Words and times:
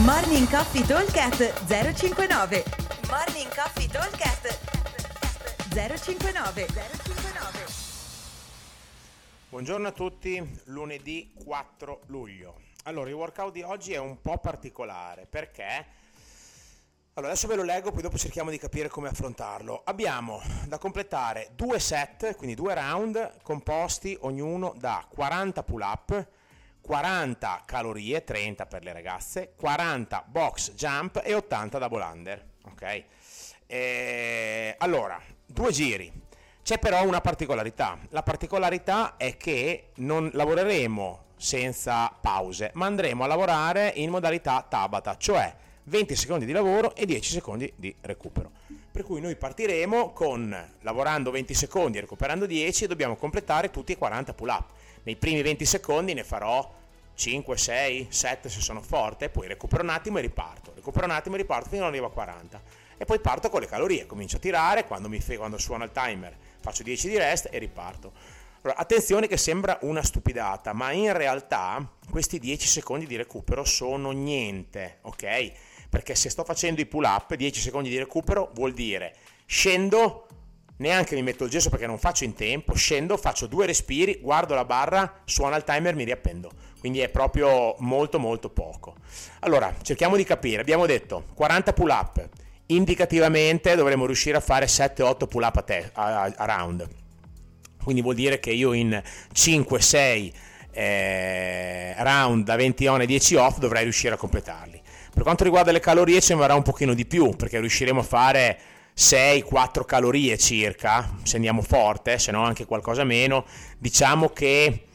Morning 0.00 0.48
Coffee 0.48 0.86
Talkcast 0.86 1.66
059 1.66 2.64
Morning 3.10 3.54
Coffee 3.54 3.86
Talkcast 3.86 4.58
059 5.68 6.66
059 6.66 7.66
Buongiorno 9.50 9.88
a 9.88 9.92
tutti, 9.92 10.60
lunedì 10.64 11.34
4 11.44 12.00
luglio. 12.06 12.60
Allora, 12.84 13.10
il 13.10 13.14
workout 13.14 13.52
di 13.52 13.60
oggi 13.60 13.92
è 13.92 13.98
un 13.98 14.18
po' 14.22 14.38
particolare 14.38 15.26
perché... 15.28 15.86
Allora, 17.12 17.32
adesso 17.32 17.46
ve 17.46 17.56
lo 17.56 17.62
leggo, 17.62 17.92
poi 17.92 18.00
dopo 18.00 18.16
cerchiamo 18.16 18.48
di 18.48 18.56
capire 18.56 18.88
come 18.88 19.08
affrontarlo. 19.08 19.82
Abbiamo 19.84 20.40
da 20.68 20.78
completare 20.78 21.50
due 21.54 21.78
set, 21.78 22.34
quindi 22.36 22.56
due 22.56 22.72
round, 22.72 23.42
composti 23.42 24.16
ognuno 24.22 24.72
da 24.78 25.06
40 25.06 25.62
pull-up, 25.62 26.28
40 26.82 27.62
calorie, 27.64 28.24
30 28.24 28.66
per 28.66 28.82
le 28.82 28.92
ragazze, 28.92 29.52
40 29.56 30.24
box 30.26 30.72
jump 30.74 31.22
e 31.24 31.32
80 31.32 31.78
double 31.78 32.02
under. 32.02 32.44
Ok? 32.64 33.04
E... 33.66 34.74
Allora, 34.78 35.20
due 35.46 35.70
giri. 35.70 36.12
C'è 36.62 36.78
però 36.78 37.04
una 37.04 37.20
particolarità. 37.20 37.98
La 38.10 38.22
particolarità 38.22 39.16
è 39.16 39.36
che 39.36 39.90
non 39.96 40.30
lavoreremo 40.32 41.24
senza 41.36 42.08
pause, 42.20 42.70
ma 42.74 42.86
andremo 42.86 43.24
a 43.24 43.26
lavorare 43.26 43.92
in 43.96 44.10
modalità 44.10 44.64
Tabata, 44.68 45.16
cioè 45.16 45.52
20 45.84 46.14
secondi 46.14 46.44
di 46.44 46.52
lavoro 46.52 46.94
e 46.94 47.04
10 47.04 47.32
secondi 47.32 47.72
di 47.74 47.94
recupero. 48.02 48.50
Per 48.92 49.04
cui 49.04 49.22
noi 49.22 49.36
partiremo 49.36 50.12
con 50.12 50.54
lavorando 50.82 51.30
20 51.30 51.54
secondi 51.54 51.96
e 51.96 52.02
recuperando 52.02 52.44
10 52.44 52.84
e 52.84 52.86
dobbiamo 52.86 53.16
completare 53.16 53.70
tutti 53.70 53.92
i 53.92 53.96
40 53.96 54.34
pull 54.34 54.48
up. 54.48 54.68
Nei 55.04 55.16
primi 55.16 55.40
20 55.40 55.64
secondi 55.64 56.12
ne 56.12 56.24
farò 56.24 56.70
5, 57.14 57.56
6, 57.56 58.06
7 58.10 58.48
se 58.50 58.60
sono 58.60 58.82
forte, 58.82 59.30
poi 59.30 59.48
recupero 59.48 59.82
un 59.82 59.88
attimo 59.88 60.18
e 60.18 60.20
riparto. 60.20 60.72
Recupero 60.74 61.06
un 61.06 61.12
attimo 61.12 61.36
e 61.36 61.38
riparto 61.38 61.70
fino 61.70 61.84
ad 61.84 61.88
arrivo 61.88 62.06
a 62.06 62.10
40. 62.10 62.62
E 62.98 63.04
poi 63.06 63.18
parto 63.18 63.48
con 63.48 63.60
le 63.60 63.66
calorie, 63.66 64.04
comincio 64.04 64.36
a 64.36 64.40
tirare, 64.40 64.84
quando, 64.84 65.08
mi 65.08 65.20
fe- 65.20 65.38
quando 65.38 65.56
suona 65.56 65.84
il 65.84 65.92
timer 65.92 66.36
faccio 66.60 66.82
10 66.82 67.08
di 67.08 67.16
rest 67.16 67.48
e 67.50 67.58
riparto. 67.58 68.12
Allora, 68.62 68.78
attenzione 68.78 69.26
che 69.26 69.36
sembra 69.36 69.78
una 69.82 70.02
stupidata, 70.02 70.72
ma 70.72 70.92
in 70.92 71.12
realtà 71.12 71.84
questi 72.08 72.38
10 72.38 72.68
secondi 72.68 73.06
di 73.06 73.16
recupero 73.16 73.64
sono 73.64 74.12
niente, 74.12 74.98
ok? 75.00 75.52
Perché 75.92 76.14
se 76.14 76.30
sto 76.30 76.42
facendo 76.42 76.80
i 76.80 76.86
pull 76.86 77.04
up, 77.04 77.34
10 77.34 77.60
secondi 77.60 77.90
di 77.90 77.98
recupero 77.98 78.50
vuol 78.54 78.72
dire 78.72 79.14
scendo, 79.44 80.26
neanche 80.78 81.14
mi 81.14 81.22
metto 81.22 81.44
il 81.44 81.50
gesso 81.50 81.68
perché 81.68 81.86
non 81.86 81.98
faccio 81.98 82.24
in 82.24 82.32
tempo, 82.32 82.72
scendo, 82.72 83.18
faccio 83.18 83.46
due 83.46 83.66
respiri, 83.66 84.18
guardo 84.22 84.54
la 84.54 84.64
barra, 84.64 85.20
suona 85.26 85.56
il 85.56 85.64
timer, 85.64 85.94
mi 85.94 86.04
riappendo. 86.04 86.50
Quindi 86.80 87.00
è 87.00 87.10
proprio 87.10 87.76
molto 87.80 88.18
molto 88.18 88.48
poco. 88.48 88.94
Allora, 89.40 89.74
cerchiamo 89.82 90.16
di 90.16 90.24
capire. 90.24 90.62
Abbiamo 90.62 90.86
detto 90.86 91.26
40 91.34 91.74
pull 91.74 91.90
up. 91.90 92.28
Indicativamente 92.68 93.74
dovremmo 93.74 94.06
riuscire 94.06 94.38
a 94.38 94.40
fare 94.40 94.64
7-8 94.64 95.28
pull 95.28 95.42
up 95.42 95.56
a, 95.56 95.62
te- 95.62 95.90
a, 95.92 96.22
a 96.22 96.44
round. 96.46 96.88
Quindi 97.84 98.00
vuol 98.00 98.14
dire 98.14 98.40
che 98.40 98.52
io 98.52 98.72
in 98.72 98.98
5-6 99.34 100.32
eh, 100.70 101.94
round 101.98 102.44
da 102.44 102.56
20 102.56 102.86
on 102.86 103.02
e 103.02 103.06
10 103.06 103.34
off 103.34 103.58
dovrei 103.58 103.82
riuscire 103.82 104.14
a 104.14 104.16
completarli. 104.16 104.81
Per 105.14 105.22
quanto 105.22 105.44
riguarda 105.44 105.72
le 105.72 105.80
calorie 105.80 106.20
ci 106.20 106.32
vorrà 106.32 106.54
un 106.54 106.62
pochino 106.62 106.94
di 106.94 107.04
più 107.04 107.36
perché 107.36 107.60
riusciremo 107.60 108.00
a 108.00 108.04
fare 108.04 108.58
6-4 108.96 109.84
calorie 109.84 110.38
circa, 110.38 111.16
se 111.22 111.36
andiamo 111.36 111.62
forte, 111.62 112.18
se 112.18 112.32
no 112.32 112.42
anche 112.44 112.64
qualcosa 112.64 113.04
meno. 113.04 113.44
Diciamo 113.78 114.30
che 114.30 114.86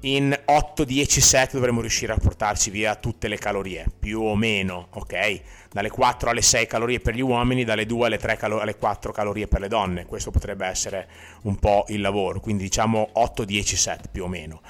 in 0.00 0.34
8-10 0.46 1.20
set 1.20 1.52
dovremmo 1.52 1.80
riuscire 1.80 2.12
a 2.12 2.16
portarci 2.16 2.70
via 2.70 2.94
tutte 2.94 3.28
le 3.28 3.36
calorie, 3.36 3.86
più 3.98 4.22
o 4.22 4.34
meno, 4.34 4.88
ok? 4.92 5.40
Dalle 5.70 5.90
4 5.90 6.30
alle 6.30 6.42
6 6.42 6.66
calorie 6.66 7.00
per 7.00 7.14
gli 7.14 7.20
uomini, 7.20 7.64
dalle 7.64 7.84
2 7.84 8.06
alle, 8.06 8.18
3 8.18 8.36
calo- 8.36 8.60
alle 8.60 8.76
4 8.76 9.12
calorie 9.12 9.46
per 9.46 9.60
le 9.60 9.68
donne. 9.68 10.06
Questo 10.06 10.30
potrebbe 10.30 10.66
essere 10.66 11.08
un 11.42 11.56
po' 11.56 11.84
il 11.88 12.00
lavoro, 12.00 12.40
quindi 12.40 12.62
diciamo 12.62 13.10
8-10 13.14 13.76
set 13.76 14.08
più 14.10 14.24
o 14.24 14.28
meno. 14.28 14.62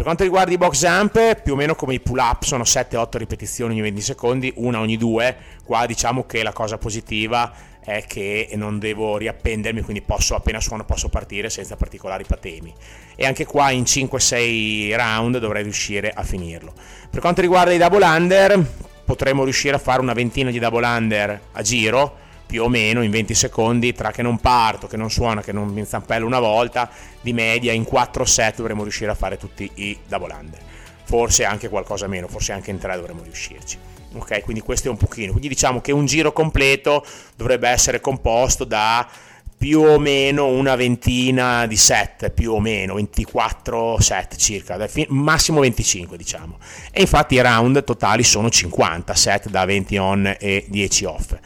Per 0.00 0.08
quanto 0.08 0.24
riguarda 0.24 0.54
i 0.54 0.56
box 0.56 0.80
jump, 0.80 1.42
più 1.42 1.52
o 1.52 1.56
meno 1.56 1.74
come 1.74 1.92
i 1.92 2.00
pull 2.00 2.16
up, 2.16 2.44
sono 2.44 2.62
7-8 2.62 3.18
ripetizioni 3.18 3.74
ogni 3.74 3.82
20 3.82 4.00
secondi, 4.00 4.50
una 4.56 4.80
ogni 4.80 4.96
due. 4.96 5.36
Qua 5.62 5.84
diciamo 5.84 6.24
che 6.24 6.42
la 6.42 6.54
cosa 6.54 6.78
positiva 6.78 7.52
è 7.84 8.04
che 8.06 8.48
non 8.54 8.78
devo 8.78 9.18
riappendermi, 9.18 9.82
quindi 9.82 10.00
posso 10.00 10.34
appena 10.34 10.58
suono 10.58 10.86
posso 10.86 11.10
partire 11.10 11.50
senza 11.50 11.76
particolari 11.76 12.24
patemi. 12.24 12.72
E 13.14 13.26
anche 13.26 13.44
qua 13.44 13.72
in 13.72 13.82
5-6 13.82 14.96
round 14.96 15.36
dovrei 15.36 15.64
riuscire 15.64 16.10
a 16.10 16.22
finirlo. 16.22 16.72
Per 17.10 17.20
quanto 17.20 17.42
riguarda 17.42 17.74
i 17.74 17.76
double 17.76 18.06
under, 18.06 18.58
potremmo 19.04 19.44
riuscire 19.44 19.76
a 19.76 19.78
fare 19.78 20.00
una 20.00 20.14
ventina 20.14 20.50
di 20.50 20.58
double 20.58 20.86
under 20.86 21.40
a 21.52 21.60
giro, 21.60 22.16
più 22.50 22.64
o 22.64 22.68
meno 22.68 23.02
in 23.02 23.12
20 23.12 23.32
secondi, 23.32 23.92
tra 23.92 24.10
che 24.10 24.22
non 24.22 24.40
parto, 24.40 24.88
che 24.88 24.96
non 24.96 25.08
suona, 25.08 25.40
che 25.40 25.52
non 25.52 25.68
mi 25.68 25.84
zampello 25.84 26.26
una 26.26 26.40
volta, 26.40 26.90
di 27.20 27.32
media 27.32 27.72
in 27.72 27.84
4 27.84 28.24
set 28.24 28.56
dovremmo 28.56 28.82
riuscire 28.82 29.08
a 29.08 29.14
fare 29.14 29.36
tutti 29.36 29.70
i 29.76 29.96
double 30.08 30.34
under. 30.34 30.58
Forse 31.04 31.44
anche 31.44 31.68
qualcosa 31.68 32.08
meno, 32.08 32.26
forse 32.26 32.50
anche 32.50 32.72
in 32.72 32.78
3 32.78 32.96
dovremmo 32.96 33.22
riuscirci. 33.22 33.78
Ok, 34.14 34.40
quindi 34.40 34.62
questo 34.62 34.88
è 34.88 34.90
un 34.90 34.96
pochino. 34.96 35.30
Quindi 35.30 35.46
diciamo 35.46 35.80
che 35.80 35.92
un 35.92 36.06
giro 36.06 36.32
completo 36.32 37.06
dovrebbe 37.36 37.68
essere 37.68 38.00
composto 38.00 38.64
da 38.64 39.08
più 39.56 39.82
o 39.82 40.00
meno 40.00 40.46
una 40.46 40.74
ventina 40.74 41.66
di 41.66 41.76
set, 41.76 42.30
più 42.30 42.54
o 42.54 42.58
meno 42.58 42.94
24 42.94 44.00
set 44.00 44.34
circa, 44.34 44.76
massimo 45.08 45.60
25 45.60 46.16
diciamo. 46.16 46.58
E 46.90 47.02
infatti 47.02 47.36
i 47.36 47.40
round 47.40 47.84
totali 47.84 48.24
sono 48.24 48.50
50 48.50 49.14
set 49.14 49.48
da 49.50 49.64
20 49.64 49.96
on 49.98 50.36
e 50.36 50.64
10 50.66 51.04
off. 51.04 51.36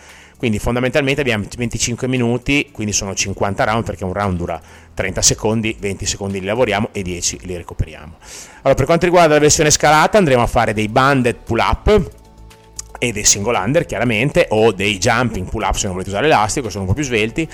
Quindi 0.45 0.61
fondamentalmente 0.61 1.23
abbiamo 1.23 1.47
25 1.57 2.07
minuti, 2.07 2.69
quindi 2.71 2.93
sono 2.93 3.15
50 3.15 3.65
round 3.65 3.83
perché 3.83 4.05
un 4.05 4.13
round 4.13 4.37
dura 4.37 4.61
30 4.93 5.23
secondi, 5.23 5.75
20 5.81 6.05
secondi 6.05 6.39
li 6.39 6.45
lavoriamo 6.45 6.91
e 6.93 7.01
10 7.01 7.39
li 7.45 7.57
recuperiamo. 7.57 8.17
Allora 8.57 8.75
per 8.75 8.85
quanto 8.85 9.07
riguarda 9.07 9.33
la 9.33 9.41
versione 9.41 9.71
scalata 9.71 10.19
andremo 10.19 10.43
a 10.43 10.47
fare 10.47 10.75
dei 10.75 10.89
banded 10.89 11.37
pull 11.45 11.61
up 11.61 12.11
e 12.99 13.11
dei 13.11 13.25
single 13.25 13.57
under 13.57 13.87
chiaramente 13.87 14.49
o 14.51 14.71
dei 14.73 14.99
jumping 14.99 15.49
pull 15.49 15.63
up 15.63 15.77
se 15.77 15.85
non 15.85 15.93
volete 15.93 16.11
usare 16.11 16.29
l'elastico, 16.29 16.69
sono 16.69 16.83
un 16.83 16.89
po' 16.91 16.95
più 16.95 17.05
svelti. 17.05 17.49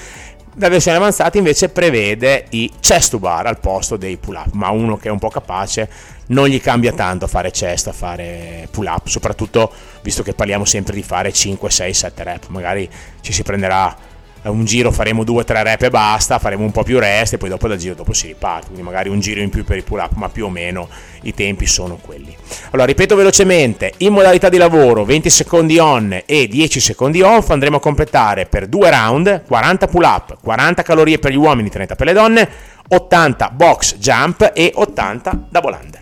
La 0.55 0.69
versione 0.69 0.97
avanzata 0.97 1.39
invece 1.39 1.69
prevede 1.69 2.47
i 2.51 2.73
chest 2.81 3.11
to 3.13 3.21
bar 3.21 3.47
al 3.47 3.61
posto 3.61 3.97
dei 3.97 4.17
pull 4.17 4.35
up, 4.35 4.53
ma 4.55 4.71
uno 4.71 4.97
che 4.97 5.07
è 5.07 5.13
un 5.13 5.21
po' 5.21 5.29
capace 5.29 5.89
non 6.27 6.49
gli 6.49 6.61
cambia 6.61 6.93
tanto 6.93 7.29
fare 7.29 7.53
chest 7.53 7.87
a 7.87 7.93
fare 7.93 8.67
pull 8.73 8.87
up, 8.87 9.07
soprattutto 9.07 9.73
visto 10.03 10.23
che 10.23 10.35
parliamo 10.35 10.65
sempre 10.65 10.95
di 10.95 11.03
fare 11.03 11.33
5, 11.33 11.71
6, 11.71 11.95
7 11.95 12.25
rep, 12.25 12.47
magari 12.49 12.89
ci 13.21 13.33
si 13.33 13.43
prenderà 13.43 14.09
un 14.43 14.65
giro 14.65 14.91
faremo 14.91 15.23
2-3 15.23 15.63
rep 15.63 15.83
e 15.83 15.91
basta, 15.91 16.39
faremo 16.39 16.65
un 16.65 16.71
po' 16.71 16.83
più 16.83 16.99
rest 16.99 17.35
e 17.35 17.39
poi 17.39 17.51
dopo 17.51 17.69
dal 17.69 17.77
giro 17.77 17.95
dopo 17.95 18.15
si 18.15 18.29
riparte, 18.29 18.67
quindi 18.67 18.83
magari 18.83 19.11
un 19.11 19.21
giro 19.21 19.41
in 19.41 19.51
più 19.51 19.65
per 19.65 19.77
il 19.77 19.85
pull 19.85 19.99
up, 19.99 20.13
ma 20.15 20.29
più 20.31 20.47
o 20.47 20.49
meno 20.49 20.89
i 21.23 21.35
tempi 21.35 21.67
sono 21.67 21.99
quelli. 22.01 22.35
Allora, 22.71 22.87
ripeto 22.87 23.15
velocemente, 23.15 23.93
in 23.99 24.13
modalità 24.13 24.49
di 24.49 24.57
lavoro 24.57 25.05
20 25.05 25.29
secondi 25.29 25.79
on 25.79 26.23
e 26.25 26.49
10 26.49 26.81
secondi 26.81 27.21
off 27.21 27.51
andremo 27.51 27.77
a 27.77 27.81
completare 27.81 28.47
per 28.47 28.67
due 28.67 28.89
round 28.89 29.43
40 29.47 29.87
pull 29.89 30.05
up, 30.05 30.39
40 30.43 30.83
calorie 30.83 31.19
per 31.19 31.33
gli 31.33 31.37
uomini, 31.37 31.69
30 31.69 31.95
per 31.95 32.07
le 32.07 32.13
donne, 32.13 32.49
80 32.89 33.51
box 33.51 33.97
jump 33.97 34.53
e 34.55 34.73
80 34.75 35.49
double 35.51 35.79
under. 35.83 36.01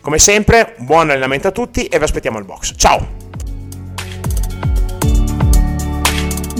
Come 0.00 0.18
sempre, 0.18 0.74
buon 0.78 1.10
allenamento 1.10 1.48
a 1.48 1.50
tutti 1.50 1.86
e 1.86 1.98
vi 1.98 2.04
aspettiamo 2.04 2.38
al 2.38 2.44
box. 2.44 2.74
Ciao! 2.76 3.29